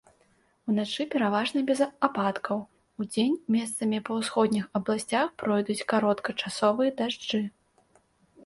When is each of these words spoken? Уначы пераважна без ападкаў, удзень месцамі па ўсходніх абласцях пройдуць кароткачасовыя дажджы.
Уначы 0.71 1.03
пераважна 1.15 1.59
без 1.67 1.79
ападкаў, 2.07 2.57
удзень 3.05 3.35
месцамі 3.57 3.97
па 4.07 4.11
ўсходніх 4.23 4.65
абласцях 4.81 5.25
пройдуць 5.45 5.85
кароткачасовыя 5.95 6.91
дажджы. 7.03 7.41